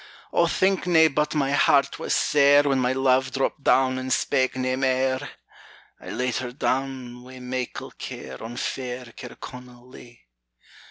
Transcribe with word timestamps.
O 0.33 0.47
think 0.47 0.87
na 0.87 1.07
but 1.09 1.35
my 1.35 1.51
heart 1.51 1.99
was 1.99 2.15
sair 2.15 2.63
When 2.63 2.79
my 2.79 2.91
Love 2.91 3.31
dropt 3.31 3.63
down 3.63 3.99
and 3.99 4.11
spak 4.11 4.55
nae 4.55 4.75
mair! 4.75 5.29
I 5.99 6.09
laid 6.09 6.37
her 6.37 6.51
down 6.51 7.21
wi' 7.21 7.37
meikle 7.39 7.91
care 7.91 8.41
On 8.41 8.57
fair 8.57 9.05
Kirconnell 9.15 9.87
lea. 9.87 10.21